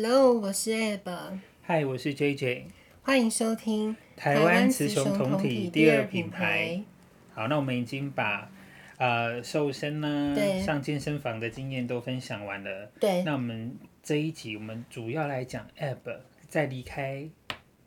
[0.00, 1.10] Hello，我是 Ab。
[1.66, 2.66] Hi，我是 JJ。
[3.02, 6.80] 欢迎收听台湾雌雄同体第二品牌。
[7.34, 8.48] 好，那我们已经把
[8.96, 12.92] 呃瘦身呢，上健身房的经验都分享完了。
[13.00, 13.24] 对。
[13.24, 17.28] 那我们这一集我们主要来讲 Ab 在离开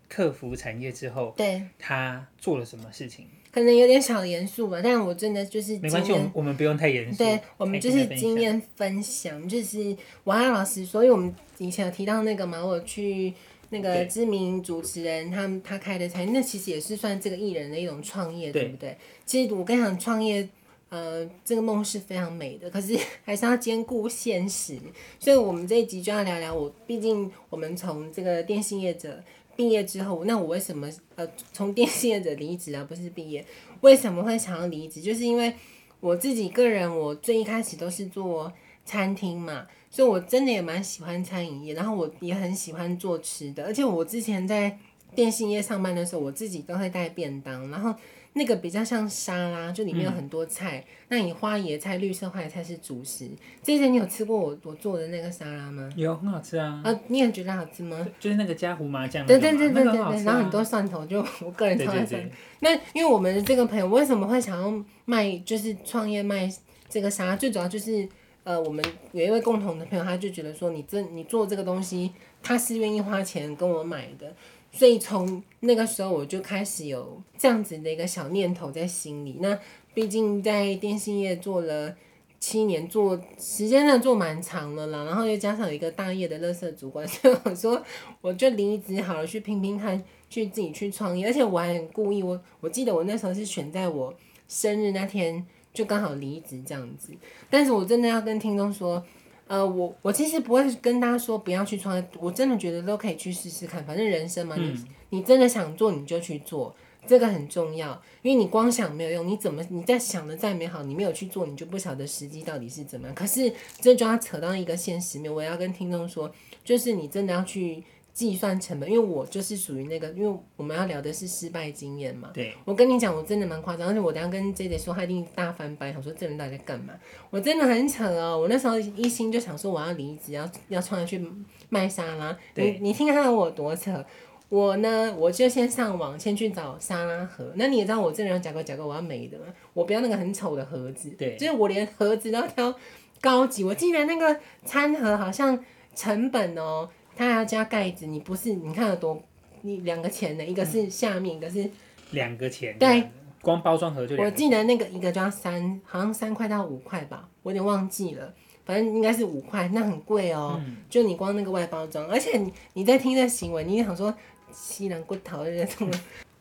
[0.09, 3.27] 客服产业之后，对，他做了什么事情？
[3.54, 7.18] 可能有点小严肃吧，但我真的就是没关系，我们我们不用太严肃。
[7.18, 11.34] 对，我们就是经验分享，就是我还老师，所以我们
[11.67, 13.33] 以前有提到那个嘛，我去
[13.70, 18.97] 那个知名主持人他们他开的餐厅，那其实也是算这个艺人的一种创业，对不对？
[19.25, 20.47] 其实我跟你讲，创业
[20.89, 24.77] 呃这个梦是非常美的，可是 还是要兼顾现实，
[25.20, 29.23] 所以我们这一集就要聊聊我，毕竟我们从这个电信业者。
[29.53, 32.84] 毕业之后，那我为什么呃从电信业者离职啊？
[32.87, 33.46] 不是毕业，
[33.81, 35.01] 为什么会想要离职？
[35.01, 35.53] 就是因为
[35.99, 38.51] 我自己个人，我最一开始都是做
[38.85, 44.77] 餐厅嘛，所以我真的也蛮喜欢餐饮业，然后我也很喜欢做吃的，而且我之前在
[45.15, 47.93] 电信业上班的时候，我自己都会带便当，然后。
[48.34, 50.77] 那个比较像沙拉，就里面有很多菜。
[50.77, 53.29] 嗯、那你花椰菜、绿色花椰菜是主食。
[53.62, 55.90] 之前你有吃过我我做的那个沙拉吗？
[55.98, 56.82] 有，很好吃啊。
[56.82, 58.07] 啊，你也觉得好吃吗？
[58.21, 59.27] 就是那个加胡麻酱。
[59.27, 62.32] 对对对对对对，啊、然后很多蒜头，就我个人超爱蒜。
[62.62, 66.50] 那因为我们这个朋友为什么会想要卖，就是创业卖
[66.88, 67.35] 这个沙拉？
[67.35, 68.07] 最主要就是
[68.44, 72.11] 呃，我们有一位共同的朋友，他就觉得说你这你做这个东西，
[72.41, 74.34] 他是愿意花钱跟我买的。
[74.72, 79.38] 所以从那个时候我就开始有这样子的一个小念头在心里。
[79.41, 79.59] 那
[79.94, 81.94] 毕竟在电信业做了
[82.39, 87.84] 七年，做时间上做蛮长的了，然后又加上一个大业的乐色主管，所以我说
[88.22, 91.28] 我就离职好了，去拼拼看，去自己去创业。
[91.28, 94.13] 而且我还很故意，我我记得我那时候是选在我
[94.47, 97.14] 生日那天就刚好离职这样子。
[97.50, 99.04] 但是我真的要跟听众说。
[99.48, 104.74] 呃，我我其实不会跟大家说不要去创业，我真的觉得都可以去试试看，反正人生嘛，嗯、
[105.10, 106.74] 你你真的想做你就去做，
[107.06, 113.14] 这个很重要，因为你光想没有用，你怎么你在想的再美好，你没有去做，你就不晓得时机到底是怎么样。
[113.14, 116.34] 可是这就要扯到一个现实面，我要跟听众说，
[116.64, 117.84] 就是你真的要去。
[118.14, 122.30] 计算成本，因为我就是属于那个，因为我们要聊的是失败经验嘛。
[122.34, 122.54] 对。
[122.66, 126.94] 我跟你讲，我真的蛮夸张，而且我等下跟 J J 说，他一定大翻白，想说这人到底在干嘛？
[127.30, 131.26] 我真的很扯哦，我那时候一心就想说我要离职，要要创业去
[131.70, 132.38] 卖沙拉。
[132.54, 132.74] 对。
[132.74, 134.06] 你你听看我多扯，
[134.50, 137.54] 我呢我就先上网先去找沙拉盒。
[137.56, 141.10] 那你也知道我这人要假个假个，我要美的嘛，我不要那个很丑的盒子。
[141.18, 141.38] 对。
[141.38, 142.76] 就是我连盒子都要挑
[143.22, 145.58] 高级，我竟然那个餐盒好像
[145.96, 146.90] 成本哦。
[147.22, 148.52] 它还要加盖子，你不是？
[148.54, 149.22] 你看有多？
[149.62, 151.70] 你两个钱的，一个是下面，嗯、一个是
[152.09, 152.76] 两个钱。
[152.80, 153.12] 对，
[153.44, 154.16] 光包装盒就。
[154.18, 158.34] 我记得那个一个就要三，好像三块到五块吧，我有点忘记了，
[158.66, 164.12] 反正应该是五块，那很贵哦、就你光那个外包装，而且你你在听这行为，你也想说
[164.52, 165.68] 西南骨头的。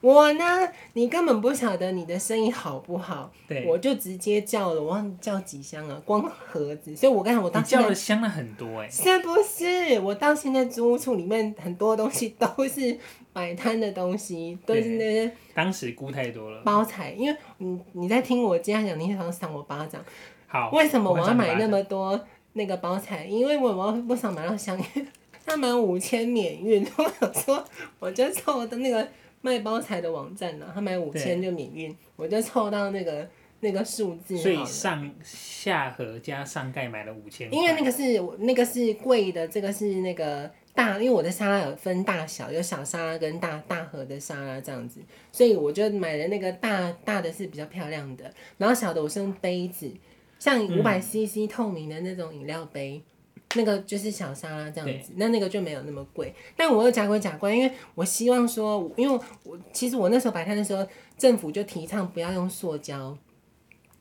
[0.01, 0.45] 我呢，
[0.95, 10.01] 你根本不晓得你的生意好不好，对，我就直接叫了，我忘叫几箱了，光盒子，所以我刚才我当时叫了箱了很多哎、欸，是不是？
[10.01, 12.99] 我到现在租屋处里面很多东西都是
[13.35, 16.63] 摆摊的东西，都是那些当时估太多了。
[16.63, 20.03] 包材，因为你你在听我这样讲，你想赏我巴掌，
[20.47, 22.19] 好，为什么我要买那么多
[22.55, 23.27] 那个包材？
[23.27, 25.07] 因为我我不想买到香烟，
[25.45, 27.63] 他满五千免运，我想说
[27.99, 29.07] 我就凑的那个。
[29.41, 33.29] 卖包材的网站呢、啊，他买五千就免运，我就凑到那个
[33.61, 34.37] 那个数字。
[34.37, 37.53] 所以上下盒加上盖买了五千。
[37.53, 45.01] 因为那个是那个是贵的，这个是那个大，因为我的沙拉有分大小，有小沙拉跟大大盒的沙拉这样子，
[45.33, 49.91] 所以我就买了那个大大的是比较漂亮的，然后小的我是用杯子，
[50.39, 53.03] 像五百 CC 透明的那种饮料杯。
[53.05, 53.10] 嗯
[53.57, 56.33] 那个就是小沙拉这样子，那那个就没有那么贵。
[56.57, 60.87] 但我又假鬼假怪，因为我希望说，因为我其实我那时候摆摊的时候，
[61.19, 63.17] 政府就提倡不要用塑胶，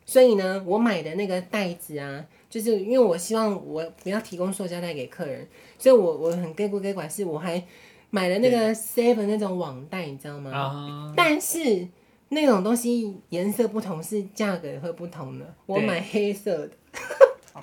[0.06, 5.48] 所以呢，我买的那个袋子啊，就是因为我希望我不要提供塑胶袋给客人，
[5.80, 7.64] 所以我我很给鬼给管，是我还
[8.12, 11.12] 买了那个 seven 那种网袋，你知道吗？
[11.16, 11.88] 对但是
[12.30, 15.56] 那种东西颜色不同，是价格也会不同的。
[15.66, 16.72] 我买黑色的。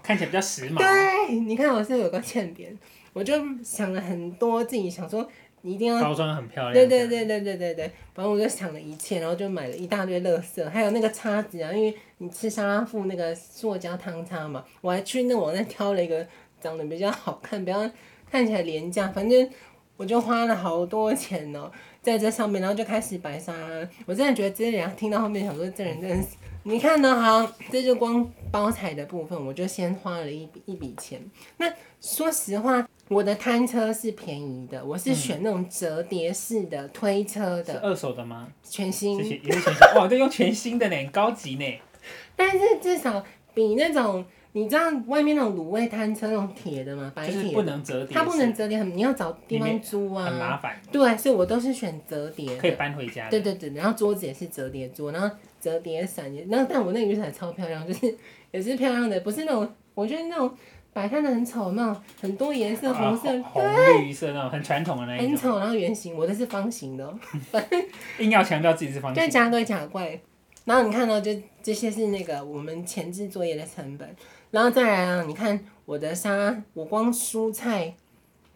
[0.02, 0.78] 看起来比较时髦。
[0.78, 2.76] 对，你看我是有个欠点，
[3.12, 5.28] 我就想了很多，自己想说
[5.62, 6.74] 你一定要包装很漂亮。
[6.74, 16.26] 对对对对对对对，反正我就想了一切，然后就买了一大堆乐色，还有那个叉子啊，因为你吃沙拉附那个塑胶汤叉嘛，我还去那网站挑了一个
[16.60, 17.90] 长得比较好看，比较
[18.30, 19.50] 看起来廉价，反正
[19.96, 21.72] 我就花了好多钱哦、喔，
[22.06, 23.88] 在这上面，然后就开始白沙拉。
[24.06, 26.28] 我真的觉得这些人听到后面想说，这人真的是。
[26.62, 27.20] 你看呢？
[27.20, 31.20] 好，这就光包材的部分，我就先花了一笔一笔钱。
[31.56, 31.68] 那
[32.00, 37.72] 说实话，我的摊车是便宜的，我是选那种折叠式的推车的。
[37.72, 38.46] 是 二手的吗？
[38.62, 39.16] 全新。
[39.16, 39.74] 也 是全新。
[39.96, 41.80] 哇，这用全新的呢，很高级呢。
[42.36, 44.24] 但是至少比那种。
[44.56, 47.12] 你知道外面那种卤味摊车那种铁的吗？
[47.14, 50.74] 白铁不能折叠，它不能折叠，很你要找地方租啊，很麻烦。
[50.90, 53.28] 对，所以我都是选折叠，可以搬回家。
[53.28, 55.28] 对对对，然后桌子也是折叠桌，然后
[55.60, 58.16] 折叠伞也，然后但我那个雨伞超漂亮，就是
[58.50, 60.50] 也是漂亮的，不是那种我觉得那种
[60.94, 63.62] 摆摊的很丑那种，很多颜色，红色、啊、红
[63.98, 65.28] 绿色那种很传统的那一种。
[65.28, 67.14] 很丑，然后圆形，我的是方形的，
[68.20, 69.22] 硬要强调自己是方形。
[69.22, 70.18] 对，假对假怪。
[70.64, 71.30] 然后你看到就
[71.62, 74.16] 这些是那个我们前置作业的成本。
[74.56, 77.94] 然后再来啊，你看我的沙拉，我光蔬菜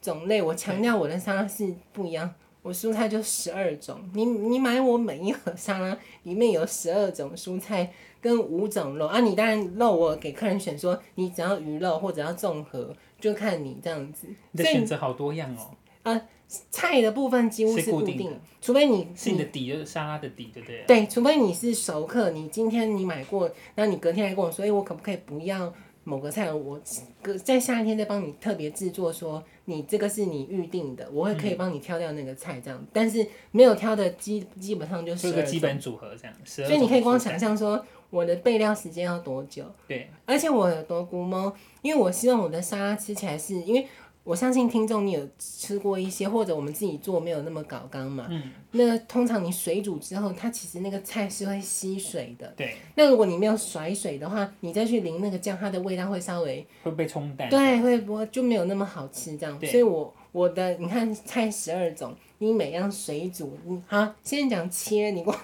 [0.00, 4.00] 种类，我强调我的沙拉是不一样，我蔬菜就十二种。
[4.14, 14.26] 你你买我每一盒沙拉里面有十二种蔬菜跟五种肉啊，你当然肉我给客人选说，你只要鱼肉或者要综合，就看你这样子。
[14.52, 15.68] 你的选择好多样哦。
[16.02, 16.22] 啊，
[16.70, 20.82] 菜的部分几乎是固定，定除非你是你的底就是沙拉的底，对不对？
[20.86, 25.70] 对，除非你是熟客，你今天你买过，然后你隔天来跟我说，哎，我可不可以不要？
[26.04, 26.80] 某个菜，我
[27.22, 41.52] 隔在夏天再帮你特别制作，说你这个是你预定的，我会可以帮你挑掉那个菜这样，嗯、但是没有挑的基基本上就是个基本组合这样，所以你可以光想象说我的备料时间要多久，对，而且我有多估摸，
[41.82, 43.86] 因为我希望我的沙拉吃起来是因为。
[44.22, 48.26] 我相信听众，你有吃过一些，或者我们自己做没有那么搞刚嘛？
[48.30, 48.42] 嗯。
[48.72, 52.46] 那通常你水煮之后，它其实那个菜是会吸水的。
[52.56, 52.74] 对。
[52.94, 57.48] 那如果你没有甩水的话，你再去淋那个酱，它的味道会稍微会被冲淡。
[57.48, 59.58] 对，会不会就没有那么好吃这样。
[59.58, 59.70] 对。
[59.70, 65.36] 所以我我的你看菜十二种，你每样水煮，你好，先讲切，你光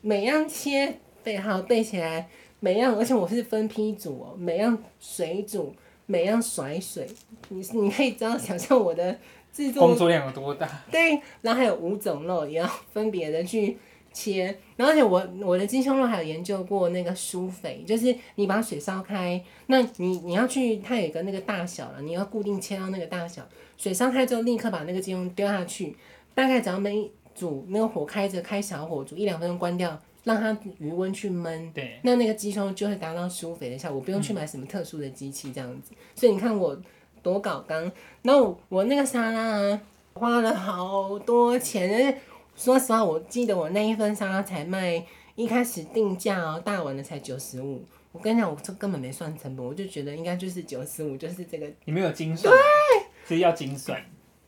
[0.00, 2.28] 每样切背好背起来，
[2.58, 5.72] 每样而且我是分批煮哦，每样水煮。
[6.10, 7.06] 每样甩水，
[7.50, 9.14] 你你可以知道想象我的
[9.52, 10.66] 制作 工作量有多大。
[10.90, 13.76] 对，然后还有五种肉也要分别的去
[14.10, 23.46] 切，然后而且我我的鸡胸肉还有研究过那个疏肥，就是你把水烧开，那你你要去它有一个那个大小了，你要固定切到那个大小，
[23.76, 25.94] 水烧开之后立刻把那个鸡胸丢下去，
[26.34, 30.00] 大概只要焖煮那个火开着开小火煮一两分钟关掉。
[30.24, 35.92] 让它余温去焖，对，那那个鸡胸就会达到舒肥的效果，不用去买什么特殊的机器这样子。
[35.92, 36.78] 嗯、所以你看我
[37.22, 37.90] 多搞刚，
[38.22, 39.80] 然后我那个沙拉啊，
[40.14, 42.20] 花了好多钱。
[42.56, 45.00] 说实话，我记得我那一份沙拉才卖，
[45.36, 47.84] 一开始定价哦，大碗的才九十五。
[48.10, 51.70] 我跟你讲，我这根本没算成本，我就觉得应该就是九十五，就是这个。
[51.84, 54.02] 你没有精算，对，所以要精算。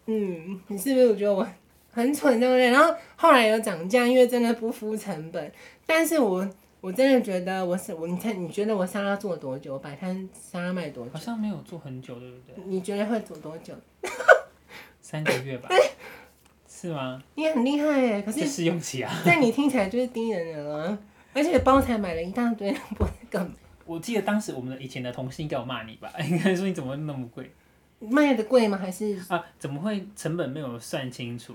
[0.06, 1.46] 嗯，你是不是觉得我？
[1.90, 2.70] 很蠢，对不对？
[2.70, 5.52] 然后后来有涨价，因为真的不敷成本。
[5.86, 6.48] 但是我
[6.80, 9.78] 我真的觉得我是我，你看，你觉得我沙拉做多久？
[9.78, 11.12] 摆摊沙拉卖多久？
[11.12, 12.54] 好像没有做很久，对不对？
[12.66, 13.74] 你觉得会做多久？
[15.00, 15.68] 三个月吧？
[16.68, 17.22] 是吗？
[17.34, 18.22] 你很厉害耶！
[18.22, 19.12] 可是试用期啊。
[19.26, 20.98] 但你听起来就是低能人啊！
[21.34, 23.52] 而且包材买了一大堆，不会更。
[23.84, 26.10] 我记得当时我们的以前的同事应该有骂你吧？
[26.24, 27.50] 应该说你怎么那么贵？
[28.00, 28.76] 卖的贵吗？
[28.76, 29.44] 还是啊？
[29.58, 31.54] 怎么会成本没有算清楚？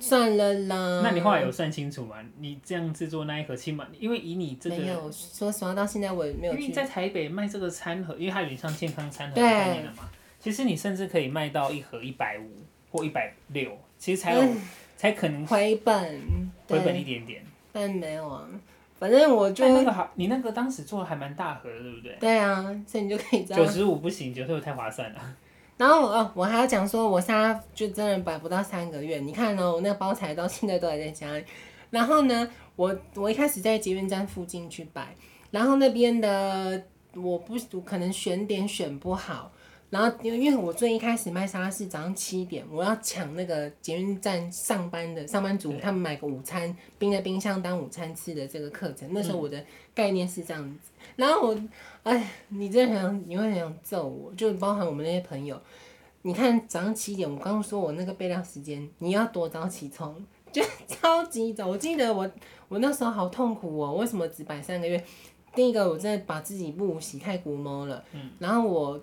[0.00, 1.00] 算了啦。
[1.02, 2.16] 那你后来有算清楚吗？
[2.38, 5.10] 你这样制作那一盒，起码因为以你这个，没有。
[5.10, 6.54] 说实话，到现在我也没有。
[6.54, 10.08] 因为在台北卖这个餐盒，因为它有点像健康餐盒的概念了嘛。
[10.40, 12.48] 其实你甚至可以卖到一盒一百五
[12.92, 14.56] 或一百六，其实才有、嗯、
[14.96, 16.20] 才可能回本，
[16.68, 17.42] 回本一点点。
[17.72, 18.48] 但没有啊，
[19.00, 22.16] 反正我就那个好，你那个当时做的还蛮大盒的，对不对？
[22.20, 23.44] 对啊，所以你就可以。
[23.44, 25.20] 九十五不行，九十五太划算了。
[25.78, 29.20] 然后哦，我还要讲说，我沙拉就真的摆不到三个月。
[29.20, 31.44] 你看哦，我那个包材到现在都还在家里。
[31.88, 35.14] 然后呢，我我一开始在捷运站附近去摆，
[35.52, 36.82] 然后那边的
[37.14, 39.52] 我不我可能选点选不好。
[39.88, 49.08] 然后因为因为我最一开始卖沙拉是早上七点，我要抢那个捷运站上班的上班族，他们买个午餐冰在冰箱当午餐吃的这个课程。
[49.12, 50.90] 那时候我的概念是这样子。
[51.14, 51.58] 然后我。
[52.08, 55.60] 哎，你真的很想，你会很想揍我，就包含我们那些朋友。
[56.22, 60.16] 你看早上七点，我刚刚说我那个备料时间，你要多早起床？
[60.50, 61.66] 就超级早。
[61.66, 62.30] 我记得我
[62.68, 65.04] 我那时候好痛苦哦，为什么只摆三个月？
[65.54, 68.02] 第一个，我真的把自己不洗太龟毛了。
[68.14, 68.30] 嗯。
[68.38, 68.98] 然后我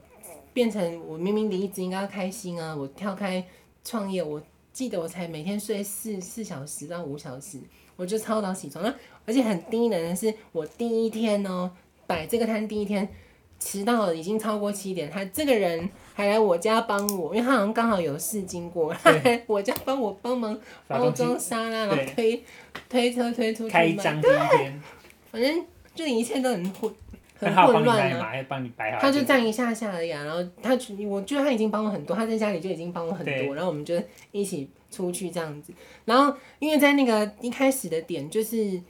[0.51, 3.45] 变成我明明离职应该要开心啊，我跳开
[3.83, 4.41] 创业，我
[4.73, 7.59] 记得我才每天睡四四小时到五小时，
[7.95, 8.83] 我就超早起床。
[8.83, 8.91] 那
[9.27, 11.69] 而且很低能的是，我第一天哦。
[12.07, 13.07] 摆这个摊第一天
[13.59, 20.57] 迟到了，已经超过七点，他这个人还来我家帮我，因为他好像刚好有事经过，他 来我家帮我帮忙
[20.87, 22.43] 包装沙拉，然后推
[22.89, 23.87] 推车推出去卖。
[23.87, 24.81] 开张第一天，
[25.31, 26.93] 反正就一切都很混。
[27.37, 28.31] 很混乱啊！
[28.97, 30.71] 他就站一下下而已啊，然后他，
[31.09, 35.73] 我觉得他已经帮我很多，他在家里就已经帮我很多，然后我们就一起出去这样子。
[36.05, 38.81] 然后因为在那个一开始的点就是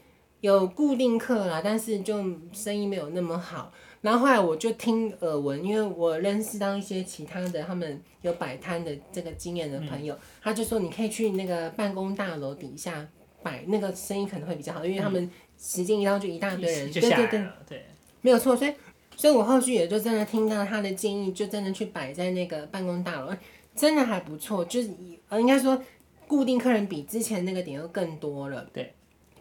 [0.41, 2.23] 有固定客啦，但是就
[2.53, 3.71] 生意没有那么好。
[4.01, 13.07] 然后后来我就听耳闻，因为我认识到一些其他的他们有摆摊的这个经验的朋友，嗯、他就说你可以去那个办公大楼底下
[13.41, 17.85] 摆，那个生意可能会比较好，因为他们时间一到就一大堆人，对对对对。
[18.21, 18.73] 没有错，所以，
[19.15, 23.31] 所以我后续也就真的听到他的建议，就真的去摆在那个办公大楼，
[23.75, 24.89] 真的还不错，就是
[25.29, 25.79] 呃，应该说
[26.27, 28.94] 固定客人比之前那个点又更多了，对，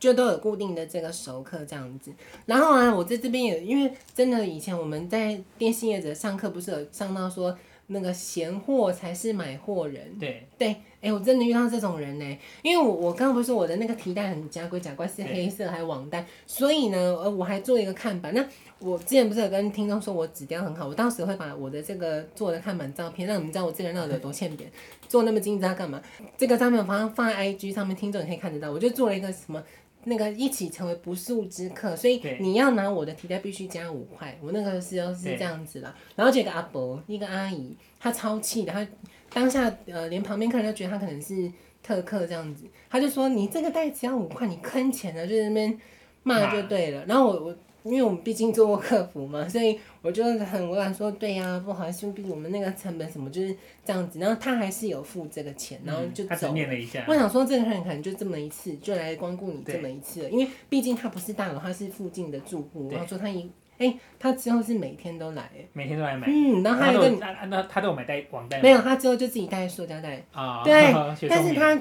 [0.04, 2.12] 就都有固定的这个熟客这样子。
[2.46, 7.56] 然后啊，我在这边也因为真的以前我们在电信业者上课不是有上到说。
[7.88, 18.32] 那个闲货才是买货人，对对，哎、欸，我真的遇到这种人呢，因为我我刚刚不是说我的那个提袋很假鬼假怪是黑色还网袋，所以呢，呃，我还做一个看板。
[18.32, 18.42] 那
[18.78, 24.72] 我之前不是有跟听众说我纸雕很好，我到时会把我的这个做的看板照片，让你们知道我这个人到底有多欠扁，
[25.06, 26.00] 做那么精致要干嘛？
[26.38, 28.72] 这个照片我放放在 IG 上面，听众也可以看得到。
[28.72, 29.62] 我就做了一个什么？
[30.04, 34.36] 那个一起成为不速之客，所以你要拿我的提袋必须加五块。
[34.42, 38.86] 我那个时候是这样子啦，然后这个阿伯一个阿姨，她超气的，她
[39.32, 41.50] 当下呃连旁边客人都觉得她可能是
[41.82, 45.78] 特客这样子，她就说你这个袋子要五块，你坑钱了，就在那边
[46.22, 47.04] 骂就对了。
[47.06, 47.56] 然后我我。
[47.84, 54.18] 因为我们毕竟做过客服嘛，所以我就很委婉说，对呀、啊，不好意思，毕竟我们那个成本什么就是这样子。
[54.18, 56.30] 然后他还是有付这个钱，然后就走。
[56.30, 57.04] 他只念了一下。
[57.06, 60.30] 我想说，这个人可能就这么一次，就来光顾你这么一次了。
[60.30, 62.88] 因为毕竟他不是大佬，他是附近的住户。
[62.90, 63.42] 然后说他一，
[63.76, 66.26] 哎、欸，他之后是每天都来，每天都来买。
[66.26, 68.62] 嗯，然后他还跟那那他都有买带网袋？
[68.62, 70.24] 没有，他之后就自己带塑胶袋。
[70.32, 70.62] 啊。
[70.64, 70.90] 对，
[71.28, 71.76] 但是他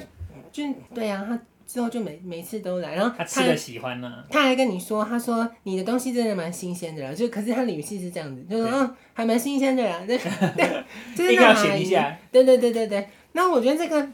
[0.52, 1.40] 就对呀、啊，他。
[1.65, 10.17] 之后就每每次都来，然后他，他吃的喜欢呢、啊，他还跟你说，他说你的东西真的蛮新鲜的啦，就可是他的语气是这样子，就说嗯，还蛮新鲜的啦， 对
[10.55, 10.84] 对，
[11.15, 11.89] 就是那阿姨，
[12.32, 13.08] 对对对对对。
[13.32, 14.08] 那我觉得这个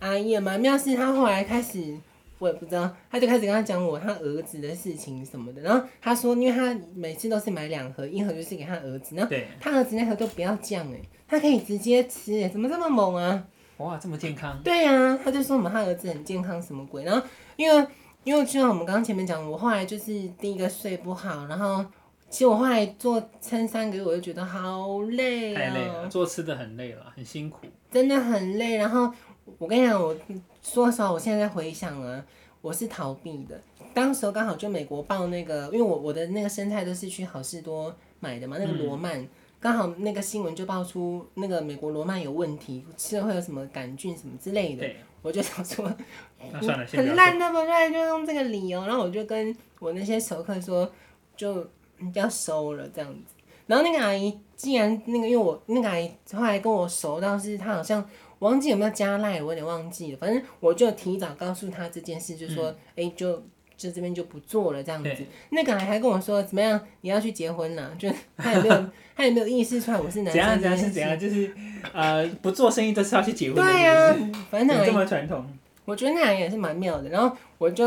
[0.00, 1.96] 阿姨也蛮妙，是她后来开始，
[2.38, 13.44] 我也不知道，她就开始跟他讲我他儿子的事情什么的，然后她说，因为她每次都是买两盒，一盒就是给他儿子，然后他儿子那盒都不要酱哎，他可以直接吃哎，怎么这么猛啊？
[13.78, 14.56] 哇，这么健康！
[14.62, 17.02] 对呀、啊，他就说我们他儿子很健康，什么鬼？
[17.02, 17.26] 然后
[17.56, 17.86] 因为
[18.22, 21.84] 因为就像我们刚刚前面讲，我后来就是第一个睡不好，然后
[22.30, 28.76] 其实我后来做撑三个月，我就觉得好累啊，太累了，做吃的很累了，很辛苦，真的很累。
[28.76, 29.12] 然后
[29.58, 30.16] 我跟你讲，我
[30.62, 32.24] 说实话，我现在在回想啊，
[32.60, 33.60] 我是逃避的。
[33.92, 39.20] 当时刚好就美国报那个，因为我我的那个生菜都是去好市多买的嘛，那个罗曼。
[39.20, 39.28] 嗯
[39.64, 44.86] 刚好那个新闻就爆出那个美国罗曼有问题，吃了会有什么杆菌什么之类的。
[45.22, 45.90] 我就想说，
[46.52, 50.92] 那算了，很烂的嘛，就用这个理由，然后我就跟我那些熟客说，
[51.34, 51.66] 就
[52.12, 53.34] 要收了这样子。
[53.66, 58.06] 然后那个阿姨既然那个，因为我那个阿姨后来跟我熟到是，她好像
[58.40, 60.18] 忘记有没有加赖，我有点忘记了。
[60.18, 63.42] 反正我就提早告诉她这件事，就说，哎、嗯欸，就。
[63.76, 65.10] 就这边就不做了，这样子。
[65.50, 66.80] 那个还还跟我说怎么样？
[67.00, 67.94] 你要去结婚了？
[67.98, 70.34] 就他也没有，他也没有意识出来我是男生。
[70.34, 70.60] 怎样？
[70.60, 71.18] 怎样是怎样？
[71.18, 71.52] 就是
[71.92, 73.62] 呃，不做生意都是要去结婚的。
[73.62, 75.46] 对呀、啊，反正这么传统。
[75.84, 77.08] 我觉得那样也是蛮妙的。
[77.10, 77.84] 然后我就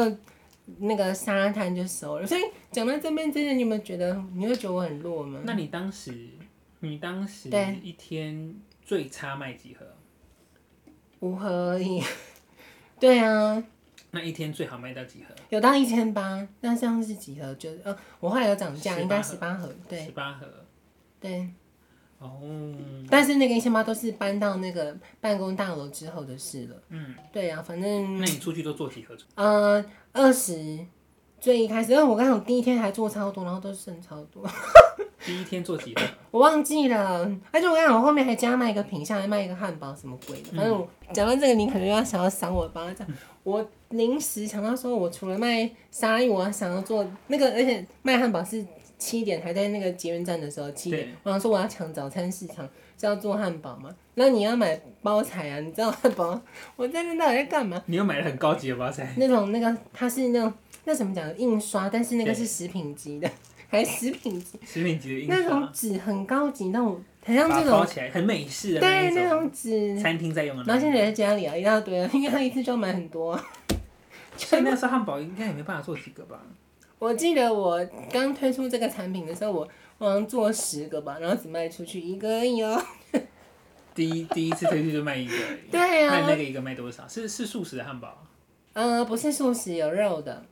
[0.80, 2.28] 那个沙滩就收了。
[2.28, 2.42] 所以
[2.72, 4.24] 讲到这边，真的你有没有觉得？
[4.36, 5.40] 你会觉得我很弱吗？
[5.44, 6.14] 那你当时，
[6.82, 7.50] 你当时
[7.82, 9.86] 一天最差卖几盒？
[11.22, 12.04] 五盒而已。
[13.00, 13.64] 对啊。
[14.12, 15.34] 那一天最好卖到几盒？
[15.50, 17.54] 有到一千八，那像是几盒？
[17.56, 20.46] 就呃，我后来有涨价，应该十八盒，对，十八盒，
[21.20, 21.50] 对，
[22.20, 22.42] 哦，
[23.10, 26.76] 但是那个一千八都是搬到那个办公大楼之后的事了。
[26.90, 28.20] 嗯，对啊，反正。
[28.20, 29.16] 那你出去都做几盒？
[29.36, 30.80] 呃，二十，
[31.40, 34.44] 最一开始，因为我刚好第一天还做超多，然后都剩超多。
[35.26, 36.02] 第一天做几盒？
[36.32, 40.50] 我忘记了，而且我刚好后面还加卖一个品相，还卖一个汉堡，什么鬼的？
[40.56, 43.08] 反正我讲到这个，你可能要想要赏我巴掌。
[43.48, 48.66] 我临时想到说，我除了卖沙拉，我还想要做那个，而且卖汉堡是
[48.98, 52.68] 七点还在那个捷运站的时候，七点，我想说我要抢早餐市场，
[53.00, 53.90] 是要做汉堡嘛？
[54.16, 55.62] 那你要买包材啊？
[55.62, 56.38] 你知道汉堡？
[56.76, 57.82] 我在那到底在干嘛？
[57.86, 59.14] 你又买了很高级的包材？
[59.16, 60.52] 那种那个它是那种
[60.88, 63.30] 那怎么讲印刷，但是那个是食品级的，
[63.68, 64.58] 还是食品级？
[64.66, 65.36] 食品级的印刷。
[65.36, 70.64] 那种纸很高级，那种很像这种包起来很美式的对那种纸，餐厅在用的。
[70.64, 73.38] 然后现在在家里啊，一大堆啊，因为他一次就买很多。
[74.38, 76.42] 所以那时候汉堡应该也没办法做几个吧？
[77.00, 79.68] 我记得我刚推出这个产品的时候，我
[79.98, 82.82] 好像做十个吧，然后只卖出去一个而已哦。
[83.94, 85.70] 第一第一次推出就卖一个而已。
[85.70, 86.12] 对啊。
[86.12, 87.06] 卖那个一个卖多少？
[87.10, 88.26] 是是素食的汉堡？
[88.72, 90.46] 呃，不是素食，有肉的。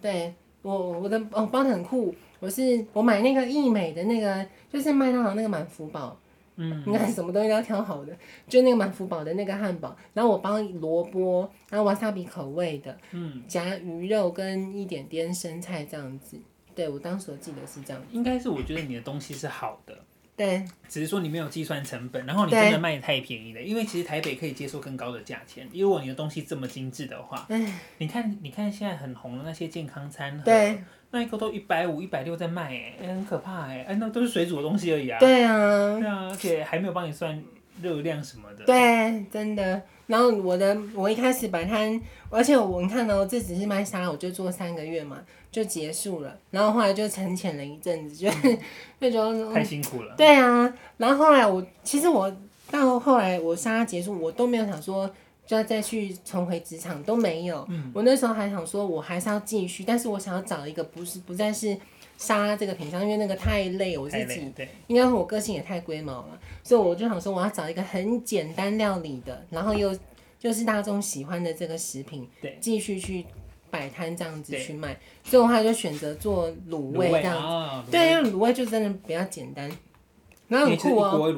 [0.00, 0.34] 对。
[0.62, 6.14] 我我的哦包的很酷，我是我买那个易美的那个，就是麦当劳那个满福堡。
[6.56, 8.14] 嗯，你看什么东西都要挑好的，
[8.46, 16.38] 就那个满福堡的那个汉堡，然后我包萝卜，然后瓦萨比口味的，嗯，夹鱼肉跟一点点生菜这样子。
[16.74, 18.02] 对，我当时我记得是这样。
[18.12, 19.98] 应该是我觉得你的东西是好的。
[20.40, 23.60] 对，只是说你没有计算成本，然后你真的卖太便宜了。
[23.60, 27.46] 因为其实台北可以接受更高的价钱，如果你的东西这么精致的话，
[27.98, 35.18] 你看，你看现在很红的那些健康餐盒，对，那一个都一百五、一百六在卖，哎，很可怕，哎，哎，那都是水煮的东西而已啊。
[35.18, 37.38] 对啊，对啊，而且还没有帮你算
[37.82, 38.64] 热量什么的。
[38.64, 39.82] 对，真的。
[40.06, 45.22] 然后我的，我一开始摆摊，而且我你看到、喔、这只是卖沙拉，我就做三个月嘛。
[45.50, 48.30] 就结束了，然后后来就沉潜了一阵子，就
[49.00, 50.14] 那种太辛苦了。
[50.16, 52.32] 对啊，然后后来我其实我
[52.70, 55.10] 到后来我沙拉结束，我都没有想说
[55.44, 57.66] 就要再去重回职场，都没有。
[57.68, 57.90] 嗯。
[57.92, 61.76] 我那时候还想说，我还是要继续，但是我想要找一个不是不再是
[62.16, 69.92] 沙拉这个品相，因为那个太累，我自己对，应该我个性也太龟毛了，所以我就想说我要找一个很简单料理的，然后又
[70.38, 73.26] 就是大众喜欢的这个食品，对，继续去。
[73.70, 77.42] 摆摊这样子去卖，所以我后来就选择做卤味这样子。
[77.42, 79.70] 哦、对，因为卤味就真的比较简单，
[80.48, 81.32] 然后很酷哦。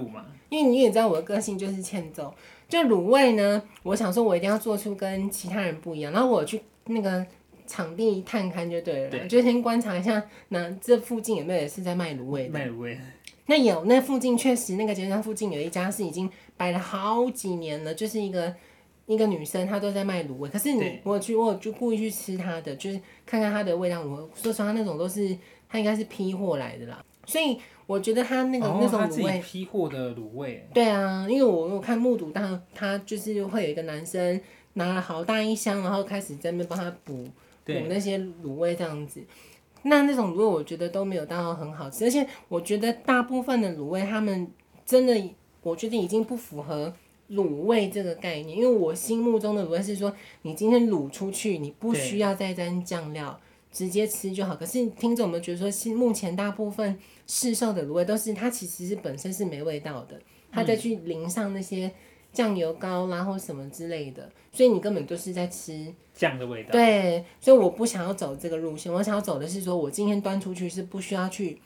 [0.49, 2.35] 因为你也知道我的个性就是欠揍，
[2.69, 6.13] 就卤味呢，我想说我一定要做出跟其他人不一样。
[6.13, 7.25] 然后我去那个
[7.67, 12.51] 场地探勘就对了，对就先观察一下，那这附近有没有也是在卖卤味的？
[12.51, 12.99] 卖卤味。
[13.47, 18.55] 那有，那附近确实那个捷运站附近有一家是已经摆了好几年了，就是一个。
[19.07, 24.01] 一个女生，她都在卖卤味，可是你我去，我就故意去吃她的，就是看看她的味道。
[24.01, 25.37] 我说实话，那种都是
[25.69, 30.69] 她应该是批货来的啦，所以我觉得她那个、哦、那种卤味批货的卤味。
[30.73, 34.41] 对啊，因为我我看目睹到他就是会有一个男生
[34.75, 37.25] 拿了好大一箱，然后开始在那边帮他补
[37.65, 39.23] 补那些卤味这样子。
[39.83, 44.49] 那那种卤味我觉得都没有到很好吃，而且我觉得大部分的卤味他们
[44.87, 45.21] 真的，
[45.63, 46.95] 我觉得已经不符合。
[47.33, 53.41] 卤味这个概念，因为我心目中的卤味是说，你今天卤出去，你不需要再沾酱料，
[53.71, 54.55] 直接吃就好。
[54.55, 61.91] 可是听众们觉得说，目前大部分市售的卤味都是它其实是本身是没味道的，它再去淋上那些
[62.35, 66.73] 酱油膏，啦或什么之类的，所以你根本就是在吃酱的味道。
[66.73, 71.59] 对，所以我不想要走这个路线，我想要走的是说我今天端出去是不需要去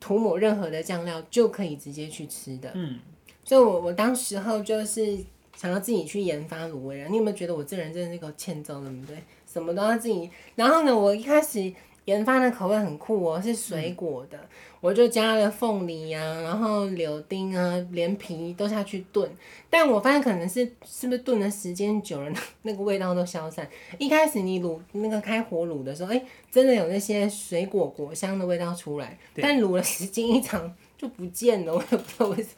[0.00, 2.70] 涂抹任何的酱料就可以直接去吃的。
[2.74, 2.98] 嗯。
[3.44, 5.18] 所以我我当时候就是
[5.56, 9.16] 想要自己去研发卤味啊，你有没有觉得我这人真的是个欠揍，对不对？
[9.50, 10.30] 什么都要自己。
[10.54, 11.72] 然后呢，我一开始
[12.04, 14.48] 研发的口味很酷哦，是水果的，嗯、
[14.80, 19.28] 我就加了凤梨啊，然后柳丁啊，连皮都下去炖。
[19.68, 23.68] 但我发现可能是是不是炖的时间久了， 那个味道都消散。
[23.98, 29.18] 一开始你卤那个开火卤的时候，哎、欸，真的有那些水果果香的味道出来。
[29.34, 32.48] 但卤了时间一长就不见了，我也不知道为什么。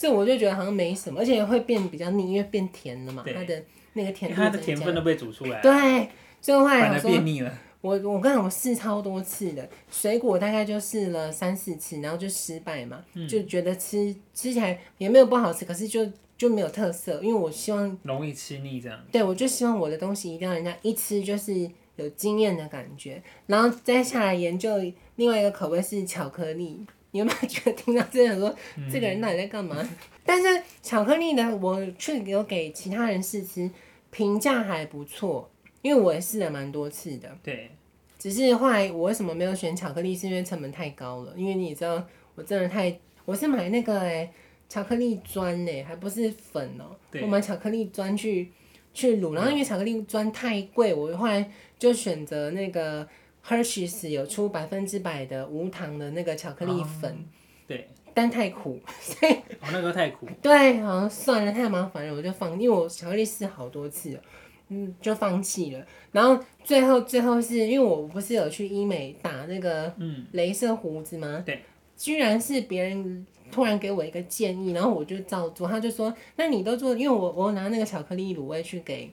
[0.00, 5.62] 所以我就觉得好像没什么，而且会变比较腻，因为变甜了嘛，它的那个甜度，它的甜分都被煮出来了。
[5.62, 6.08] 对，
[6.40, 7.52] 所以后来我说，变腻了。
[7.82, 18.98] 我我刚才我试超多次的水果，大概就试了三四次，然后就失败嘛，嗯、就觉得吃吃起来也没有不好吃，可是就就没有特色，因为我希望容易吃腻这样。
[19.12, 24.70] 对，我就希望我的东西一定要人家一吃就是有惊艳的感觉，然后再下来研究
[25.16, 26.86] 另外一个口味是巧克力。
[27.12, 29.76] 你有没有觉得听到这样说，嗯、这个人到底在干嘛？
[30.24, 33.68] 但是巧克力呢，我却有给其他人试吃，
[34.10, 35.50] 评价还不错，
[35.82, 37.36] 因为我也试了蛮多次的。
[37.42, 37.70] 对。
[38.18, 41.32] 只是后来我为什么没有选巧克力，是因为成本太高了。
[41.36, 44.30] 因为你知道，我真的太，我是买那个哎、欸，
[44.68, 47.18] 巧克力砖哎，还不是粉哦、喔。
[47.22, 48.52] 我买巧克力砖去
[48.94, 53.08] 去卤，然后因为巧克力砖太贵，我后来就选择那个。
[53.50, 57.24] Hershey's 有出百分之百的无糖的那个巧克力粉，嗯、
[57.66, 64.20] 对，但太苦， 所以哦，那个太苦，对，好像算了，太麻烦了，我就放，因为我巧克力试好多次了，
[64.68, 65.84] 嗯，就放弃了。
[66.12, 71.42] 然后最后最后是因为我不是有去医美打那个嗯镭射胡子吗？
[71.44, 71.60] 对，
[71.96, 79.10] 居然是别人突然给我一个建议，然后我就照做，他就说，那你都做，因为我我拿那个巧克力卤味去给。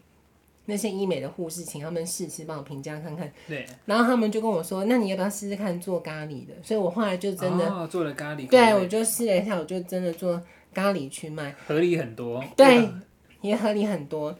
[0.70, 3.32] 那些医美的护士请他们试吃，帮我评价看看。
[3.48, 3.66] 对。
[3.86, 8.48] 然后他们就跟我说：“那你要不要试试看做咖喱的？”所以，我后来就真的、哦、做了咖喱。
[8.48, 10.42] 对，我就试了一下，我就真的做
[10.74, 12.44] 咖喱去卖，合理很多。
[12.56, 13.02] 对，吧
[13.42, 14.38] 也合理很多。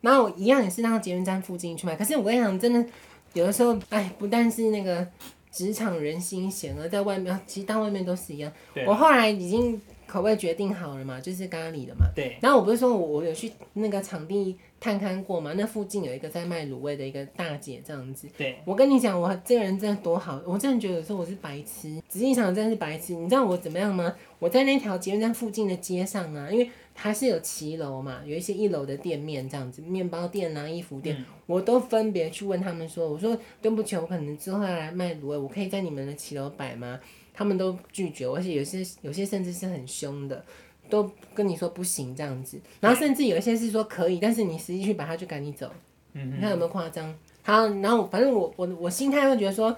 [0.00, 1.96] 然后我一样也是到捷运站附近去卖。
[1.96, 2.86] 可是我跟你讲，真的
[3.32, 5.04] 有的时候，哎，不但是那个
[5.50, 8.52] 职场人心险恶，在外面其实到外面都是一样。
[8.86, 12.06] 我后来已经口味决定好了嘛，就是咖喱的嘛。
[12.16, 12.36] 对。
[12.40, 15.52] 然后我不是说我我有去那个场地探看过嘛？
[15.54, 18.26] 那附近有一个在卖卤味的一个大姐这样子。
[18.36, 18.56] 对。
[18.64, 23.14] 我跟你讲，我这个人真的多好，我真的觉得有时候我是白痴，仔细想真的是白痴。
[23.14, 24.14] 你知道我怎么样吗？
[24.38, 36.98] 我在那条捷运站附近的街上啊，因为还是有骑楼嘛，有一些一楼的店面这样子，面包店啊、衣服店，嗯、我都分别去问他们说，我说对不起，我可能之后要来卖卤味，我可以在你们的骑楼摆吗？
[37.38, 40.44] 他们都拒绝，而且有些有些甚至是很凶的，
[40.90, 42.60] 都跟你说不行这样子。
[42.80, 45.70] 然后甚至有一些是说可以，但是你实际去把他就赶你走。
[46.14, 47.14] 嗯，你看有没有夸张？
[47.44, 49.76] 好，然后反正我我我心态会觉得说，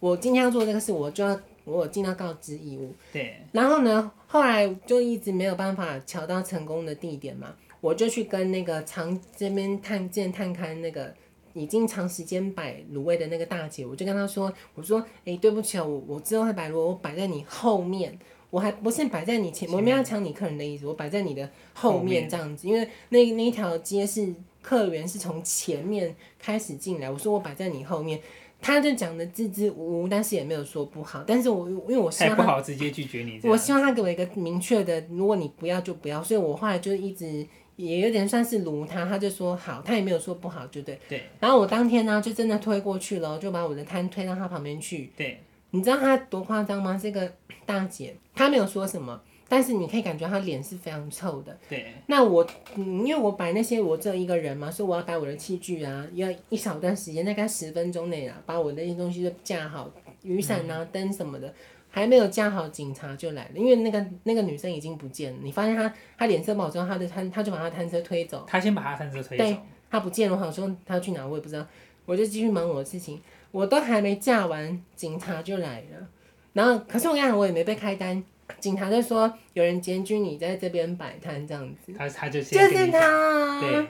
[0.00, 2.94] 我今天要做这个事，我就要我有尽到告知义务。
[3.10, 3.36] 对。
[3.52, 11.14] 然后呢，后来就一直没有办法瞧到成功的地点嘛，我就去跟那个长这边探见探勘那个。
[11.54, 18.18] 已经长时间摆卤味的那个大姐，我就跟她说：“我说，哎、欸，对不起啊，我我之后会摆卤味，我摆在你后面，
[18.50, 28.20] 我还不是摆在你前，我没有要抢你客人的意思，我摆在你的后面这样子，因为那那一条街是客源是从前面开始进来，我说我摆在你后面，
[28.60, 37.46] 他就讲的支支吾吾，但是也没有说不好，但是我因为我希望他不好直接拒绝你，我希望他给我一个明确的，如果你不要就不要，所以我后来就一直。”
[37.78, 40.98] 也有点算是卢他，他就说好，他也没有说不好，就对。
[41.08, 41.22] 对。
[41.38, 45.12] 然后我当天呢，就真的推过去了，就把我的摊推到他旁边去。
[45.16, 45.38] 对。
[45.70, 46.98] 你知道他多夸张吗？
[47.00, 47.32] 这个
[47.64, 51.56] 大姐，她没有说什么，但是你可以感觉她脸是非常臭的。
[51.68, 51.86] 对。
[52.06, 59.88] 那我，嗯，因为我摆那些我只有一个人嘛，所以我要摆我的器具啊，要一小段时间，大概十分钟内啊，把我那些东西都架好，
[60.22, 61.54] 雨伞啊、灯、嗯、什么的。
[61.90, 63.50] 还没有架好，警察就来了。
[63.54, 65.38] 因为那个那个女生已经不见了。
[65.42, 68.44] 你发现她，她脸色不好之后，她的摊，她就把她摊车推走。
[68.46, 69.44] 她先把她摊车推走。
[69.44, 69.58] 对，
[69.90, 70.36] 她不见了。
[70.36, 71.66] 我好说她要去哪，我也不知道。
[72.04, 73.20] 我就继续忙我的事情，
[73.50, 76.06] 我都还没架完，警察就来了。
[76.52, 78.22] 然后，可是我跟你讲，我也没被开单。
[78.60, 81.92] 警察就说有人检举你在这边摆摊这样子。
[81.92, 83.60] 他他就就是他。
[83.60, 83.86] 对。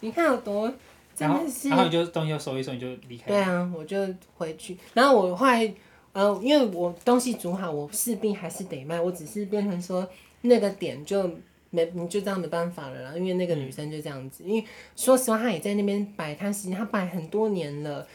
[0.00, 0.72] 你看有多
[1.14, 1.68] 真的是。
[1.68, 3.28] 然后你就东西收一收，你就离开。
[3.28, 3.96] 对啊，我就
[4.34, 4.76] 回去。
[4.94, 5.72] 然后我后来。
[6.12, 9.00] 呃，因为我东西煮好，我势必还是得卖。
[9.00, 10.06] 我只是变成说
[10.42, 11.30] 那个点就
[11.70, 13.16] 没，你就这样没办法了啦。
[13.16, 18.06] 因为那个女生就这样子，因为说实话，她也在那边摆摊，时间她摆很多年了。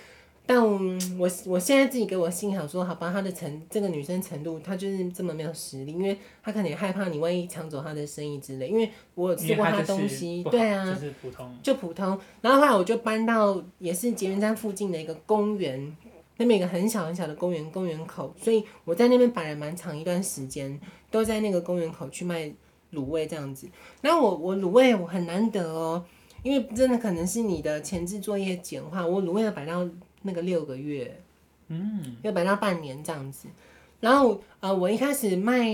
[0.45, 0.79] 但我
[1.17, 8.69] 我，我现在自己给我心想说，好吧，她的程这个女生程度，她就是这么没有实力，因为她可能也害怕你万一抢走她的生意之类。
[8.69, 12.17] 因为我有吃过她东西，对啊，就是普通，就普通。
[12.41, 15.97] 然后后来我就搬到也是捷运站附近的一个公园。
[16.37, 22.51] 那边有一个很小很小的公园，公园口，所以我在那边摆了蛮长一段时间，都在那个公园口去卖
[22.93, 23.67] 卤味这样子。
[24.01, 26.05] 然后我我卤味我很难得哦，
[26.43, 29.89] 因为真的可能是你的前置作业简化，我卤味要摆到
[30.21, 31.19] 那个六个月，
[31.69, 33.47] 嗯，要摆到半年这样子。
[33.99, 35.67] 然后呃，我一开始卖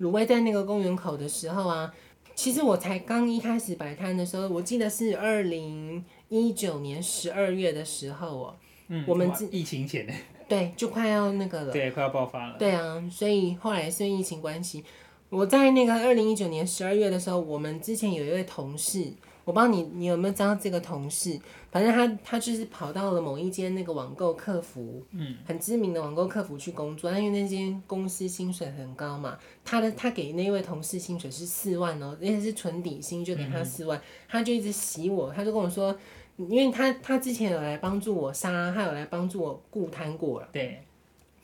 [0.00, 1.92] 卤味在那个公园口的时候啊，
[2.34, 8.56] 其实我才刚一开始摆摊的时候，我记得是二零一九年十二月的时候哦。
[8.88, 10.12] 嗯，我们疫情前呢，
[10.48, 12.56] 对，就快要那个了，对，快要爆发了。
[12.58, 14.82] 对啊，所以后来是因为疫情关系，
[15.28, 19.12] 我在那个二零一九年十二月的时候，我们之前有一位同事，
[19.44, 21.38] 我不知道你你有没有知道这个同事，
[21.70, 35.94] 反正他他就是跑到了某一间那个网购客服，嗯，很知名的网购客服去工作，因为那间公司薪水很高嘛，他的他给那位同事薪水是四万哦，而且是纯底薪，就给他四万，嗯，他就一直洗我，他就跟我说。
[36.38, 40.48] 因为他他之前有来帮助我杀，他有来帮助我顾摊过了。
[40.52, 40.80] 对。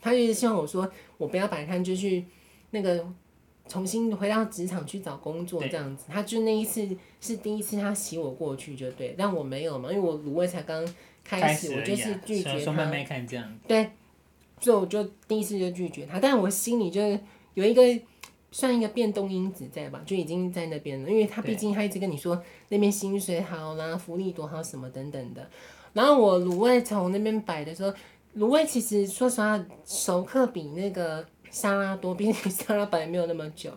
[0.01, 2.25] 他就是希望我说，我不要摆摊，就去
[2.71, 3.05] 那个
[3.67, 6.05] 重新回到职场去找工作这样子。
[6.07, 6.87] 他就那一次
[7.19, 10.87] 是第一次，他洗我过去就对，但我没有嘛，因为我卤味才刚
[11.23, 12.71] 开始，我就是拒绝他。
[12.71, 13.59] 慢慢看这样。
[13.67, 13.89] 对。
[14.59, 17.01] 所以我就第一次就拒绝他，但我心里就
[17.53, 17.81] 有一个。
[18.51, 25.49] 算一个变动因子在吧，就已经在那边了，因为他毕竟他一直跟你说那边薪水好啦，福利多好什么等等的。
[25.93, 27.93] 然后我卤味从那边摆的时候，
[28.37, 33.71] 卤味其实说实话熟客比那个沙拉多，毕竟沙拉摆没有那么久。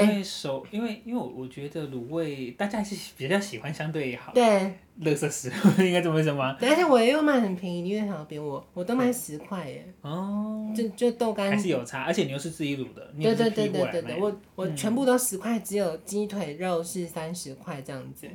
[0.00, 5.52] 因为熟，因为因为我我觉得卤味大家是比较喜欢相对好，对，乐色食物
[5.82, 6.56] 应该这么说吗？
[6.60, 11.50] 而且我又卖很便宜，因为好比我我都卖十块耶，哦，就就豆干。
[11.50, 18.26] 还是有差，而且你又是自己卤的，对对对对对对，我我全部都十块，只有鸡腿肉是三十块这样子。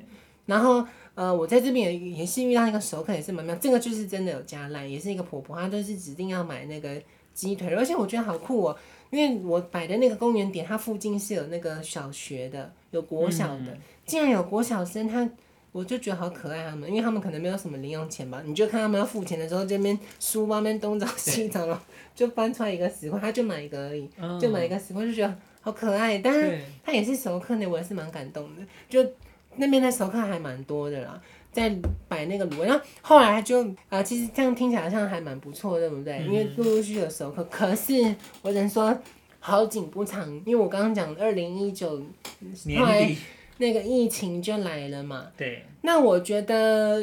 [0.46, 7.02] 然后呃，我在这边也也是遇到一个熟客，也是蛮妙，这个就是真的有加赖，也是一个婆婆，她就是指定要买那个
[7.38, 8.76] 鸡腿肉，而且我觉得好酷哦。
[9.12, 13.67] 因为我摆的那个公园点，它附近是有那个小学的，有国小的。
[13.67, 15.30] 嗯、既然有国小生，他
[15.71, 18.41] 我就觉得好可爱他们，因为他们可能没有什么零用钱吧。
[18.43, 21.82] 你就看他们要付钱的时候，这边书包那边东找 西找了，
[22.15, 24.10] 就翻出来一个十块，他就买一个而已，
[24.41, 26.17] 就买一个十块，就觉得好可爱。
[26.17, 28.62] 但是他也是熟客呢，我也是蛮感动的。
[28.89, 29.06] 就
[29.56, 31.21] 那边的熟客还蛮多的啦，
[31.58, 31.76] 在
[32.08, 32.67] 摆那个卤味。
[32.67, 36.24] 然后后来就啊、呃，其实这样听起来好像还蛮不错，对不对？
[36.24, 38.96] 因为陆陆续续有熟客，可是我只能说
[39.39, 42.00] 好景不长，因为我刚刚讲二零一九
[42.65, 43.17] 年底
[43.58, 45.28] 那个疫情就来了嘛。
[45.36, 45.65] 对。
[45.82, 47.02] 那我觉得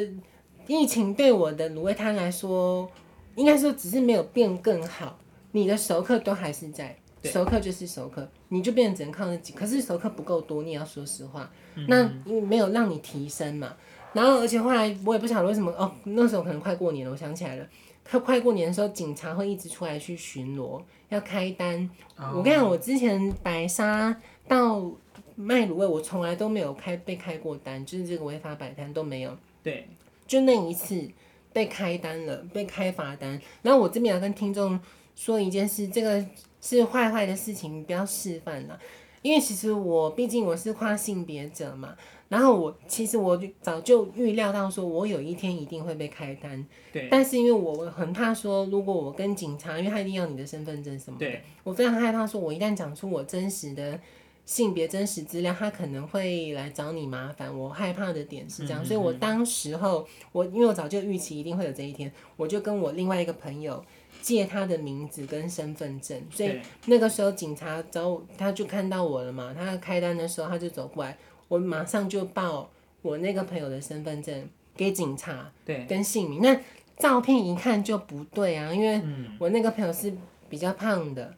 [0.67, 2.89] 疫情对我的卤味摊来说，
[3.35, 5.19] 应该说只是没有变更好，
[5.51, 13.75] 你的熟客都还是在，熟客就是熟客，你就变成只能靠那几，可是熟客不够多，你也要说实话，嗯、那因为没有让你提升嘛。
[14.15, 17.67] 然后而且后来我也不晓得为什么哦，那时候可能快过年了，我想起来了，
[18.09, 21.87] 快快过年的时候，警察会一直出来去巡逻，要开单。
[22.15, 24.15] 哦、我跟你讲，我之前白沙
[24.47, 24.89] 到
[25.35, 29.37] 卖卤味，我从来都没有开被开过单，就是这个违法摆摊都没有。
[29.61, 29.87] 对，
[30.25, 31.07] 就那一次。
[31.55, 33.39] 被开单了，被开罚单。
[33.61, 34.77] 然后我这边要跟听众
[35.15, 36.21] 说一件事，这个
[36.59, 38.77] 是坏坏的事情，不要示范了。
[39.21, 41.95] 因为其实我毕竟我是跨性别者嘛，
[42.29, 46.65] 然后我其实我早就预料到说，我有一天一定会被开单。
[46.91, 47.07] 对。
[47.09, 53.99] 但是因为我很怕说，如果我跟警察，因为他一定要你的身份证什么的，对我非常害怕说，我一旦讲出我真实的。
[54.45, 57.51] 性别真实资料，他可能会来找你麻烦。
[57.57, 63.83] 我害怕的点是这样，嗯嗯嗯，所以我当时候，我因为我早就预期一定会有这一天，我就跟我另外一个朋友
[64.21, 66.21] 借他的名字跟身份证。
[66.29, 69.51] 所以那个时候警察找我，他就看到我了嘛。
[69.51, 72.69] 他开单的时候，他就走过来，我马上就报
[73.01, 76.41] 我那个朋友的身份证给警察，对，跟姓名。
[76.41, 76.59] 那
[76.97, 79.01] 照片一看就不对啊，因为
[79.37, 80.13] 我那个朋友是
[80.49, 81.33] 比较胖的，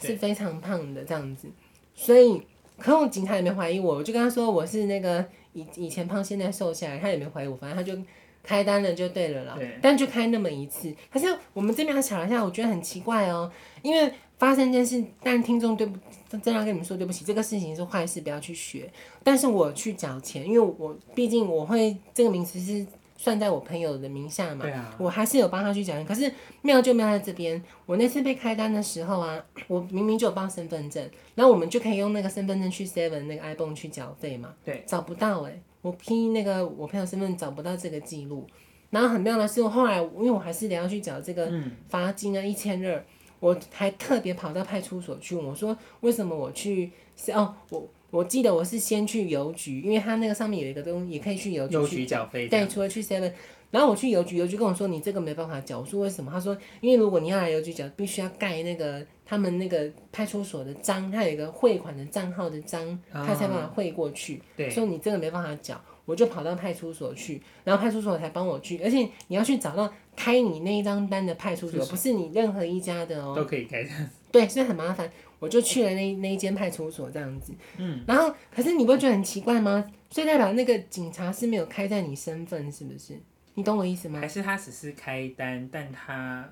[0.00, 1.48] 是非常胖的这样子。
[1.94, 2.42] 所以，
[2.78, 7.96] 可我警察也没怀疑我，我就跟他说我是那个以以前胖现在瘦下来，他也没怀疑我，反正他就
[8.42, 9.54] 开单了就对了啦。
[9.56, 9.78] 对。
[9.80, 13.50] 但就开那么一次，可是我们这边要想一下，我觉得很奇怪哦，
[13.82, 15.96] 因为发生一件事，但听众对不，
[16.38, 18.92] 真要跟你们说对不起，这个事情是坏事，不要去学。
[19.22, 22.84] 但是我去缴钱，因为我毕竟我会这个名词是。
[23.22, 25.92] 算在我朋友的名下嘛，啊、我还是有帮他去缴。
[26.04, 34.54] 可是妙就妙在这边，我那次被开单的时候啊，我明明就有报身份证，然后我们就可以用那个身份证去 Seven 那个 ibon 去缴费嘛。
[34.64, 38.46] 对，找不到哎、欸，我拼那个我朋友身份找不到这个记录。
[38.88, 41.52] 然后很妙的是，我后来因为我还是得要去缴这个
[41.90, 43.04] 罚金啊，一千二，
[43.40, 46.92] 我还特别跑到派出所去我说，为什么我去
[47.34, 47.88] 哦我。
[48.12, 51.74] 我记得我是先去邮局，因为他那个上面有一个东西，也可以去邮局。
[51.74, 52.48] 邮局缴费。
[52.48, 53.30] 对，除了去 seven，
[53.70, 55.78] 然后我去邮局，邮局跟我说你这个没办法缴。
[55.78, 56.28] 我说为什么？
[56.28, 64.38] 他说因为如果你要来邮局缴，必须要盖那个他们那个派出所的章，他有一个汇款的账号的章，他才把它汇过去。
[64.38, 64.68] 哦、对。
[64.68, 69.88] 说你这个没办法缴，我就跑到派出所去，然后派出所才帮我去，而且你要去找到
[70.20, 73.34] 开你那一张单的派出所，不是你任何一家的哦。
[73.34, 73.82] 都可以开。
[74.30, 75.10] 对，所以很麻烦。
[75.38, 79.82] 我就去了那那一间派出所这样子，嗯，然后可是你不会觉得很奇怪吗？
[80.10, 83.18] 所以代表那个警察是没有开在你身份，是不是？
[83.54, 84.20] 你懂我意思吗？
[84.20, 86.46] 还是他只是开单，但他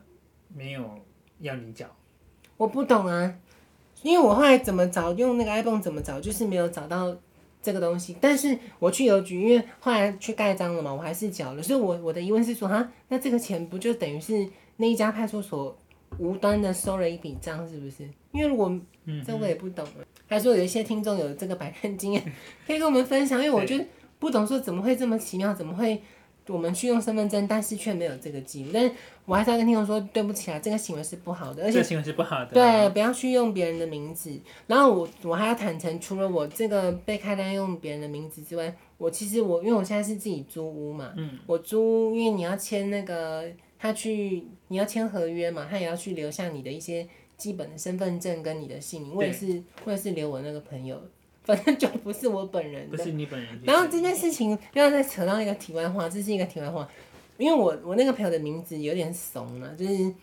[0.57, 0.99] 没有
[1.41, 1.87] 要你缴？
[2.57, 3.35] 我不懂啊，
[4.03, 7.15] 因为我后来怎么找用那个 iPhone 怎么找，就是没有找到
[7.69, 8.17] 这个东西。
[8.21, 11.63] 但是我去邮局，因为后来去盖章了嘛，我还是缴了。
[11.63, 15.77] 所以我我的疑问是说，哈，那这个钱不就等于是那一家派出所？
[16.19, 18.09] 无端的收了一笔账，是不是？
[18.33, 18.81] 因为我
[19.27, 22.33] 这我也不懂了，还说有一些听众有这个摆摊经验，
[22.67, 23.39] 可以跟我们分享。
[23.39, 23.85] 因为我觉得
[24.19, 25.53] 不懂，说怎么会这么奇妙？
[25.53, 26.01] 怎么会
[26.49, 28.71] 我们去用身份证，但是却没有这个记录？
[28.73, 28.93] 但是
[29.25, 32.53] 我还是要跟听众说，对不起啊，这个行为是不好的，而且这个行为是不好的。
[32.53, 34.33] 对，不要去用别人的名字。
[34.67, 43.45] 然后我我还要坦诚，除了我这个被开单用别人的名字之外，我其实我因为我现在是自己租屋嘛，嗯，我租，因为你要签那个。
[43.81, 45.65] 他去，你要签合约嘛？
[45.71, 47.07] 他也要去留下你的一些
[47.37, 49.15] 基本的身份证跟你的姓名。
[49.15, 51.01] 我也是，我也是留我那个朋友，
[51.49, 52.97] 反正就不是我本人的。
[52.97, 53.59] 不是你本人。
[53.65, 56.87] 然后这件事情要再扯到一个题外话，这是一个题外话，
[57.39, 60.15] 因为我我那个朋友的名字有点怂了，就是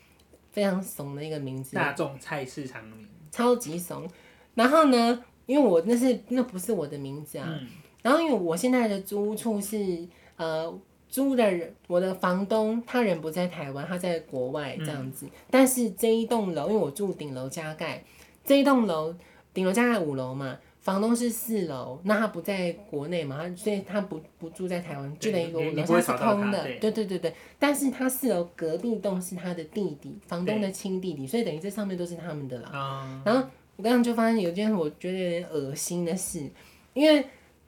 [0.51, 1.75] 非常怂的一个名字。
[1.75, 3.07] 大众菜市场的名。
[3.31, 4.07] 超级怂。
[4.53, 7.47] 然后呢，因为我那是那不是我的名字啊。
[7.49, 7.67] 嗯。
[8.03, 10.07] 然后因为我现在的租屋处是
[10.37, 10.79] 呃。
[11.07, 15.25] 租的人，我的房东他人不在台湾，他在国外这样子。
[15.27, 18.03] 嗯、但是这一栋楼，因为我住顶楼加盖，
[18.43, 19.15] 这一栋楼
[19.53, 26.63] 顶楼加盖五楼嘛，房东是四楼，那他不在国内嘛，所以他不不住在台湾，就等于我楼下是空的。
[26.79, 32.69] 对对对对，但是他四楼隔壁栋是他的弟弟，房东的亲弟弟，所以等于这上面都是他们的啦。
[32.73, 33.45] 嗯、然后
[33.75, 36.47] 我刚刚就发现有件我觉得有点恶心的事，
[36.93, 37.25] 因为。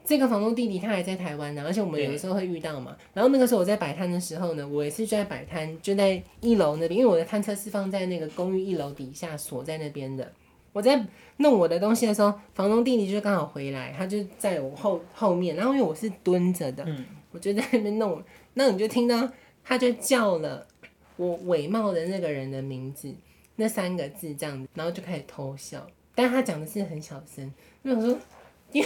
[0.10, 2.95] 这个房东弟弟他还在台湾呢，而且我们有的时候会遇到嘛。
[3.13, 10.32] 然后那个时候我在摆摊的时候呢，我也是就在摆摊，就在一楼那边，因为我的摊车是放在那个公寓一楼底下锁在那边的。
[10.77, 11.03] 我在
[11.37, 18.21] 弄我的东西的时候，房东弟弟就刚好回来，他就在我后后面，然后因为我是蹲着的，嗯、我就在那边弄，
[18.53, 19.27] 那你就听到
[19.63, 20.67] 他就叫了
[21.15, 23.11] 我伪冒的那个人的名字，
[23.55, 28.15] 那三个字这样子，然后就开始偷笑，但他讲的是很小声，我想说，
[28.73, 28.85] 你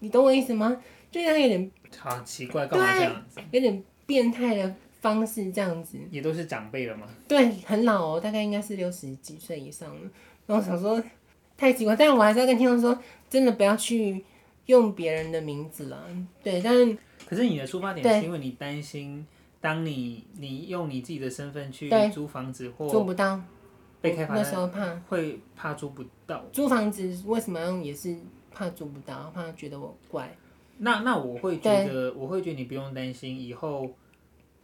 [0.00, 0.82] 你懂我意思吗？
[1.12, 3.40] 就他有点好奇怪，干嘛这样子？
[3.52, 7.06] 有点变态的方式这样子，也都是长辈了嘛？
[7.28, 10.00] 对，很老哦，大概应该是六十几岁以上了。
[10.46, 11.00] 然后我想说
[11.60, 14.24] 太奇怪，但是我还是要跟听众说，真的不要去
[14.64, 16.06] 用别人的名字了。
[16.42, 16.96] 对，但是
[17.28, 19.26] 可是你的出发点是因为你担心，
[19.60, 23.38] 当你你用你自己的身份去租房子或租不到
[24.00, 26.42] 被开发，那时候怕会怕租不到。
[26.50, 27.60] 租房子为什么？
[27.84, 28.16] 也是
[28.50, 30.34] 怕租不到，怕觉得我怪。
[30.78, 33.94] 那那我会觉得，我会觉得你不用担心，以后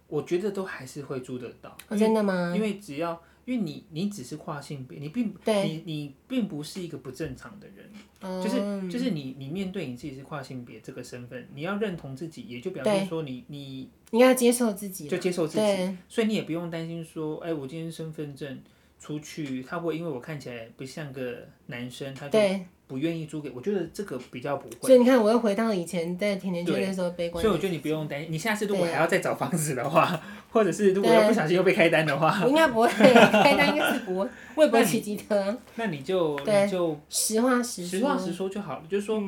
[0.09, 1.77] 我觉得都还是会租得到。
[1.95, 2.55] 真的吗？
[2.57, 18.61] 因为只要，因为你你只是跨性别，你并你你并不是一个不正常的人，就是就是你你面对你自己是跨性别这个身份，你要认同自己，也就表示说你你你要接受自己，就接受自己，所以你也不用担心说，哎，我今天身份证
[18.99, 22.39] 出去，他会因为我看起来不像个男生，他就。
[22.89, 24.77] 不愿意租给我，觉得这个比较不会。
[24.83, 27.43] 所以你看，我又回到以前在甜甜圈的时候悲观。
[27.43, 30.21] 所以我觉得你不用担心，你下次如果还要再找房子的话，
[30.51, 35.59] 或者是如果要不小心又被开单的话，应该不会开单，应该是不会，我也不会骑机车。
[35.75, 39.21] 那你就你就实话实说实话实说就好了，就是说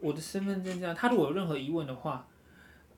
[0.00, 2.26] 我的身份证这样，他如果有任何疑问的话，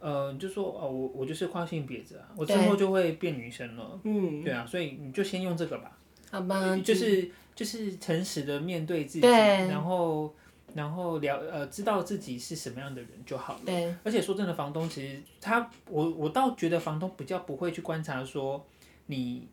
[0.01, 4.01] 呃，你就说哦，我我就是跨性别者啊，我之后就会变女生了。
[4.03, 5.93] 嗯，对啊，所以你就先用这个吧。
[6.33, 7.31] 好吧，就是。
[7.55, 10.35] 就是诚实的面对自己，然后
[10.75, 13.61] 然后了呃知道自己是什么样的人就好了。
[13.67, 18.65] 对，而且说真的，房东其实他我我倒觉得房东比较不会去观察说
[19.07, 19.47] 你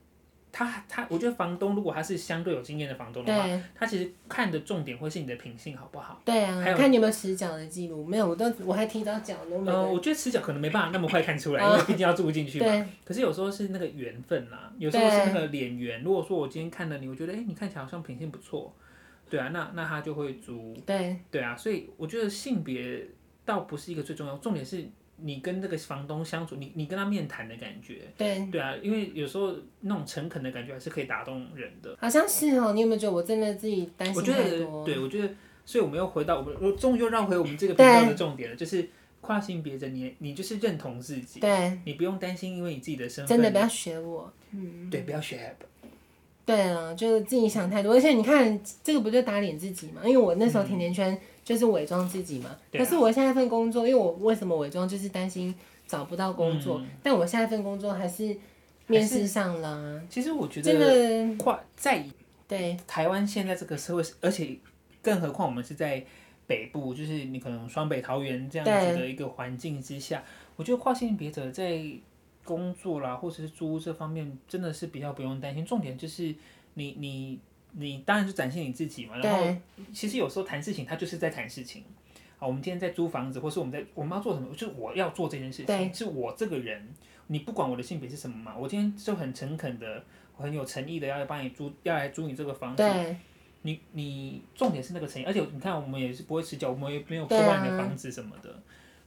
[0.51, 6.19] 他他，我觉得房东如果他是相对有经验的房东的话，他其实看的重点会是你的品性好不好？
[6.25, 9.71] 对啊，还有看你有没有迟缴的记录，没有我都我还提早缴呢。
[9.71, 12.65] 呃，我觉得迟缴可能没办法那么快看出来， 因为毕竟要住进去嘛。
[12.65, 12.85] 对。
[13.05, 16.01] 可是有时候是那个缘分啦，有时候是那个脸缘。
[16.03, 18.73] 如果说我今天看了你，我觉得哎，你看起来好像品性不错，
[19.29, 20.75] 对啊，那那他就会租。
[20.85, 21.17] 对。
[21.29, 23.07] 对啊，所以我觉得性别
[23.45, 24.83] 倒不是一个最重要，重点是。
[25.21, 31.95] 你跟这个房东相处，你你跟他面谈的感觉，对对啊，因为有时候那种诚恳的感觉还是可以打动人的。
[31.99, 34.81] 好像是哦，你有没有觉得我真的自己担心太多？
[34.81, 35.33] 我觉得，对，我觉得，
[35.65, 38.89] 所以我们又回到我们，我终于又绕回我们这个频道的重点了，就是
[39.21, 45.55] 跨性别者，你你就是认同自己，对，你不用担心，因为你自己的身份，真的不要学我，嗯，对，不要学。
[46.45, 50.01] 对啊，就是自己想太多，而且你看这个不就打脸自己吗？
[50.03, 51.19] 因为我那时候甜甜圈。
[51.49, 55.55] 嗯就是伪装自己嘛，可是我下一份工作，因为我为什么伪装，就是担心
[55.87, 56.79] 找不到工作。
[57.01, 58.37] 但我下一份工作还是
[58.85, 59.99] 面试上了。
[60.11, 62.05] 其实我觉得，真的跨在
[62.47, 64.55] 对台湾现在这个社会，而且
[65.01, 66.05] 更何况我们是在
[66.45, 70.23] 北部，就是你可能双北桃园这样子的一个环境之下，
[70.55, 71.83] 我觉得跨性别者在
[72.43, 75.65] 工作啦，或者是租屋这方面，真的是比较不用担心。
[75.65, 76.35] 重点就是
[76.75, 77.39] 你你。
[77.73, 79.55] 你当然是展现你自己嘛，然后
[79.93, 81.83] 其实有时候谈事情，他就是在谈事情。
[82.37, 86.87] 好，我们今天在租房子，或是我们在我们要做什么，就是我要做这件事情，对是我这个人，
[87.27, 90.03] 你不管我的性别是什么嘛，我今天就很诚恳的，
[90.37, 92.81] 我很有诚意的要来帮你租，要来租你这个房子。
[92.81, 93.17] 对
[93.63, 98.43] 你你重点是那个诚意，而且你看我们也是不会持久，我们也没有破坏你的房子什么的，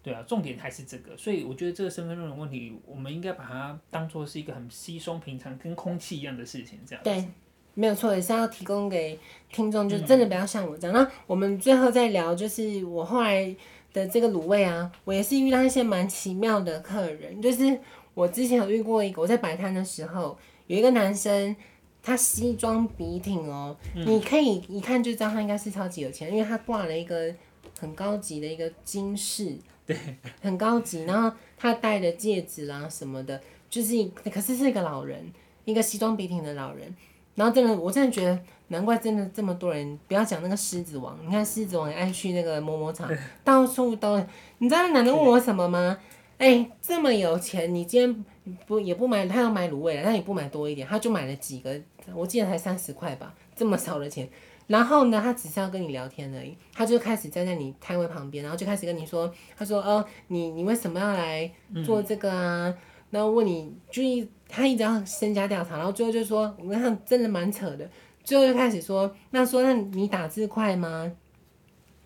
[0.03, 7.09] 对啊，对啊，重点还是这个，所以我觉得这个身份认同问题，我们应该把它当做是一个很稀松平常，跟空气一样的事情，这样子。
[7.09, 7.27] 对
[7.75, 9.19] 没有错，也是要提供给
[9.51, 10.95] 听众，就真的不要像我这样。
[10.95, 13.55] 那、嗯、我们最后再聊，就是我后来
[13.95, 17.41] 的这个卤味啊，我也是遇到一些蛮奇妙的客人。
[17.41, 17.79] 就是
[18.13, 21.57] 我之前有遇过一个，我在摆摊的时候，有一个男生，
[22.03, 27.35] 他西装笔挺哦，嗯、你可以一看就知道他应该是超级有钱，因为他挂了一个
[27.81, 29.57] 很高级的一个金饰，
[29.87, 29.97] 对，
[30.43, 35.33] 很高级，然后他戴的戒指啦、啊、什么的，就是可是是一个老人，
[35.65, 36.95] 一个西装笔挺的老人。
[37.35, 43.11] 然后真的，我真的觉得难怪真的这么多人，不要讲那个狮子王，你看狮子王也爱去那个摸摸场，
[43.43, 44.19] 到处都。
[44.59, 45.99] 你知道那男的问我什么吗？
[46.37, 48.25] 哎、欸，这么有钱，你今天
[48.67, 51.81] 不也不买，他要买卤味了，他也不买多一点，他就买了几个，
[52.15, 54.29] 我记得才三十块吧，这么少的钱。
[54.67, 61.51] 然后呢，他只是要跟你聊天而已，他就开始站在你摊位旁边，然后就开始跟你说，他说哦，你你为什么要来
[61.85, 62.69] 做这个啊？
[62.69, 62.77] 嗯
[63.13, 67.89] 然后问你，就一他一直要身家调查，然后最后就说，我跟他真的蛮扯的。
[68.23, 71.11] 最后就开始说，那说那你打字快吗？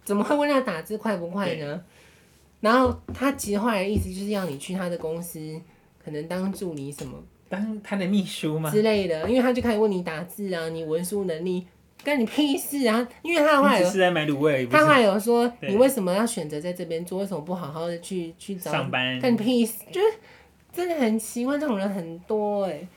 [0.04, 1.82] 怎么会问他打字快不快呢？
[2.60, 5.60] 然后他其实后来的意思就是要你去他的公司，
[6.02, 8.70] 可能当助理什么，当他的秘书嘛？
[8.70, 11.66] 之类的，因为他就开始问你打字啊，你文书能力
[12.04, 13.06] 干你屁事啊！
[13.22, 17.18] 因为他后来有是在买卤味，他还有说你为什么要选择在这边做？
[17.18, 19.18] 为什么不好好的去去找上班？
[19.20, 19.74] 干你屁事！
[19.90, 20.06] 就是
[20.76, 22.88] 真的很奇怪，这种人很多哎、欸。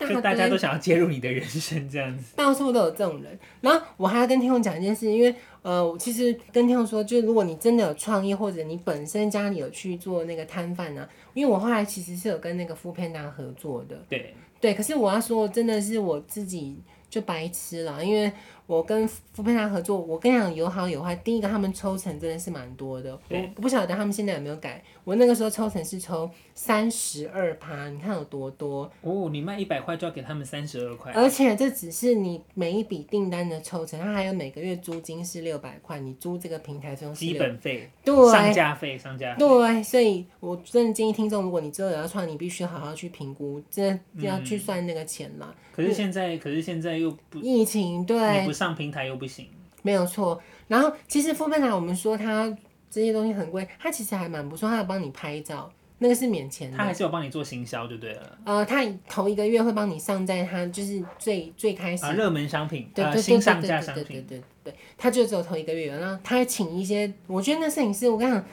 [0.00, 3.38] 就大家都想要介入你的人生这样子，到处都有这种人。
[3.60, 5.32] 然后我还要跟听众讲一件事，因为
[5.62, 13.96] 呃，我其实跟听众说，就是如果你真的有创业，或者你本身家里有去做那个摊贩呢，因为我后来其实是有跟那个 foodpanda 合作的。
[14.08, 18.32] 对对，可是我要说，真的是我自己就白痴了，因为。
[18.66, 21.14] 我跟 foodpanda 合作，我跟你讲有好有坏。
[21.16, 24.82] 第一个，他们抽成真的是蛮多的，我不晓得他们现在有没有改。
[25.04, 28.90] 我那个时候抽成是抽三十二趴，你看有多多。
[29.02, 31.12] 哦，你卖一百块就要给他们三十二块。
[31.12, 39.36] 而且这只是你每一笔订单的抽成，他还有每个月租金是六百块，你租这个平台费用是基本费，对，上架费，上架。
[39.36, 45.46] 对，所以我真的建议听众，如果你之后有要创，你必须好好去评估，真的要去算那个钱了。
[45.48, 45.62] 嗯。
[45.76, 49.46] 可是现在，可是现在又不疫情，对，不上平台又不行。
[49.82, 52.52] 没有错，然后其实 foodpanda 我们说它
[52.90, 56.76] 这些东西很贵，它其实还蛮不错，它有帮你拍照，那个是免钱的。
[56.76, 58.38] 它还是有帮你做行销就对了。
[58.44, 68.44] 呃，它头一个月会帮你上在它就是最最开始啊热门商品，对对对新上架商品，对对对对，它就只有头一个月，然后他还请一些，我觉得那摄影师，我跟你讲，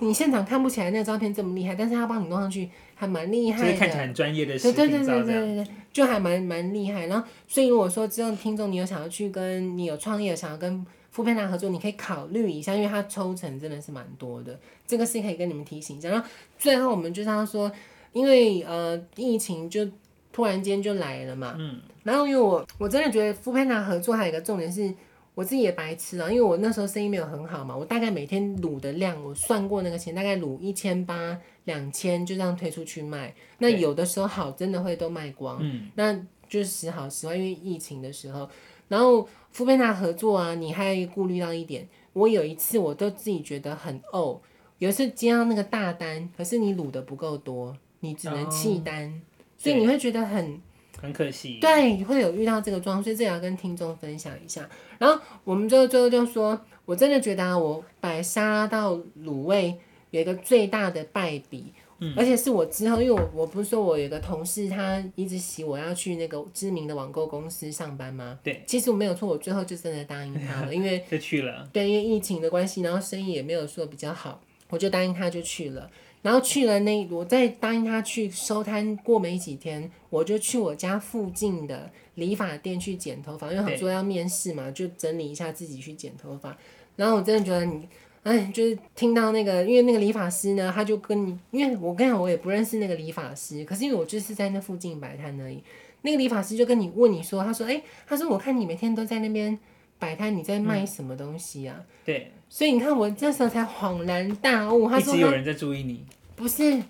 [0.00, 2.68] 你现场看不起来那个照片这么厉害，但是他帮你弄上去
[3.00, 5.66] 还蛮厉害的，看起来很专业的对对对对对对对。
[5.90, 10.86] 就还蛮蛮厉害，然后所以如果说之后听众你有想要去跟你有创业想要跟
[11.16, 16.10] foodpanda 合作，你可以考虑一下，因为它抽成真的是蛮多的，这个是可以跟你们提醒一下。
[16.10, 16.28] 然后
[16.58, 17.72] 最后我们就是要说，
[18.12, 19.88] 因为呃疫情就
[20.30, 24.92] 突然间就来了嘛，嗯，然后因为我我真的觉得 foodpanda 合作还有一个重点是。
[25.40, 33.34] 我自己也白痴啊，因为我那时候生意没有很好嘛，我大概每天卤的量，我算过那个钱，大概卤一千八、两千，就这样推出去卖。
[33.56, 36.12] 那有的时候好，真的会都卖光，嗯，那
[36.46, 38.46] 就是时好时坏，因为疫情的时候。
[38.88, 44.40] 然后 foodpanda 合作啊，你还要顾虑到一点，我有一次我都自己觉得很呕，
[44.76, 50.60] 有一次接到那个大单，可是你卤的不够多，你只能弃单，哦，所以你会觉得很。
[51.00, 54.68] 很可惜，对，会有遇到这个状况，所以这也要跟听众分享一下。
[54.98, 58.94] 然后我们最后最后就说，我真的觉得啊，我摆沙拉到
[59.24, 59.76] 卤味
[60.10, 68.38] 有一个最大的败笔，嗯，而且是我之后，因为我我不是说我有个同事，他一直洗我要去那个知名的网购公司上班吗？
[68.42, 75.90] 对，其实我没有错，我最后就真的答应他了， 因为就去了，对，因为疫情的关系，然后生意也没有说比较好，我就答应他就去了。
[76.22, 86.54] 然后去了那，我再答应他去收摊过没几天，我就去我家附近的理发店去剪头发，因为好说要面试嘛，就整理一下自己去剪头发。
[86.96, 87.88] 然后我真的觉得你，
[88.22, 95.62] 哎，就是听到那个，因为那个理发师呢，他就跟你，因为我跟你讲，我也不认识那个理发师，可是因为我就是在那附近摆摊而已。
[96.02, 99.58] 那个理发师就跟你问你说，他说，哎，他说我看你每天都在那边
[99.98, 101.82] 摆摊，你在卖什么东西啊？
[102.04, 102.32] 对。
[102.52, 104.90] 所以你看，我这时候才恍然大悟。
[104.90, 106.04] 他说他一直有人在注意你。
[106.34, 106.82] 不是，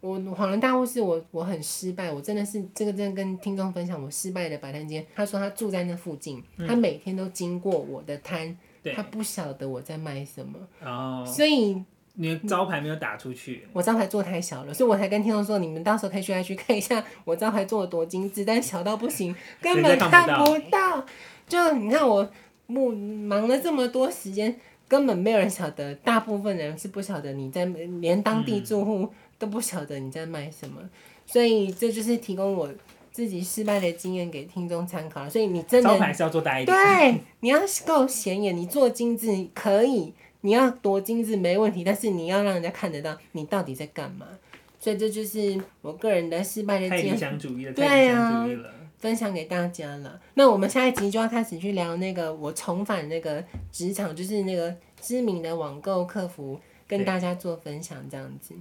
[0.00, 5.06] 我恍然大悟，是我我很失败，我真的是这个真的跟听众分享我失败的摆摊经验。
[5.14, 8.54] 他说他住在那附近，嗯、他每天都经过我的摊，
[8.94, 10.58] 他不晓得我在卖什么。
[10.84, 11.24] 哦。
[11.26, 11.82] 所以
[12.12, 13.66] 你的招牌没有打出去。
[13.72, 21.06] 我招牌做太小了，所以我才跟听众说，你们到时候可以去去看一下我招牌做的多精致，但小到不行， 根本看不到。
[21.48, 22.30] 就你看我
[22.66, 24.54] 忙忙了这么多时间。
[24.88, 27.64] 根本没有人晓得，大部分人是不晓得你在，
[28.00, 29.08] 连当地住户
[29.38, 30.90] 都不晓得你在卖什么，嗯、
[31.26, 32.68] 所以这就是提供我
[33.12, 35.28] 自己失败的经验给听众参考。
[35.28, 44.26] 所以你真的招牌是要做大一点，对，你要够显眼，你做精致可以，你要多精致没问题，但是你要让人家看得到你到底在干嘛。
[44.80, 47.06] 所以这就是我个人的失败的经验。
[47.08, 48.70] 太理想主义了，太理想主义了。
[48.98, 50.20] 分享给大家了。
[50.34, 53.42] 那我们下一集就要开始去聊那个我重返那个
[53.72, 58.54] 职场，就是那个知名的网购客服，跟大家做分享这样子。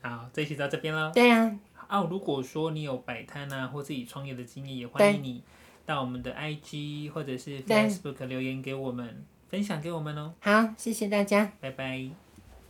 [0.00, 1.12] 好，这一期到这边了。
[1.12, 1.58] 对呀、啊。
[1.88, 5.42] 啊，如果说你有摆摊啊或自己创业的经历，也欢迎你
[5.84, 10.32] 到我们的 IG 或者是 Facebook 留言给我们，分享给我们哦。
[10.40, 12.31] 好，谢谢大家，拜拜。